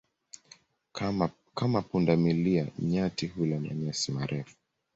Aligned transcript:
Kama 1.53 1.81
punda 1.81 2.15
milia, 2.17 2.67
nyati 2.79 3.27
hula 3.27 3.59
manyasi 3.59 4.11
marefu. 4.11 4.55